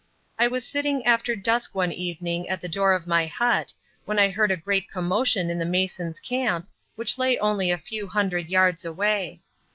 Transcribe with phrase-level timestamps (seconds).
[0.39, 4.29] I was sitting after dusk one evening at the door of my hut, when I
[4.31, 8.83] heard a great commotion in the masons' camp, which lay only a few hundred yards
[8.83, 9.41] away.